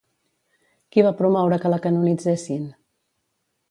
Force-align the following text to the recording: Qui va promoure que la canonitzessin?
Qui 0.95 1.03
va 1.09 1.13
promoure 1.21 1.61
que 1.67 1.73
la 1.77 1.81
canonitzessin? 1.87 2.69